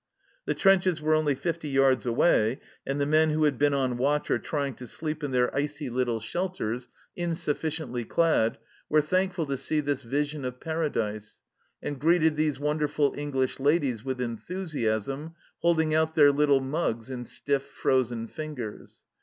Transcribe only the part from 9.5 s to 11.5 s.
see this vision of Paradise,